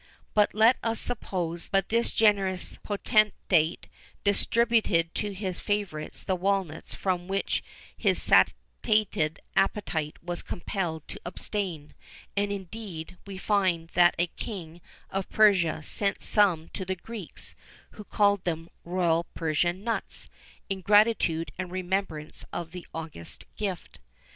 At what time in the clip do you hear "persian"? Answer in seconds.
19.35-19.83